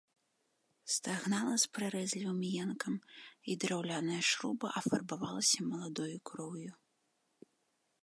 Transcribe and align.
Стагнала 0.93 1.53
з 1.63 1.69
прарэзлівым 1.75 2.39
енкам, 2.63 2.95
і 3.51 3.59
драўляная 3.65 4.21
шруба 4.33 4.67
афарбавалася 4.83 5.59
маладою 5.71 6.13
кроўю. 6.33 6.73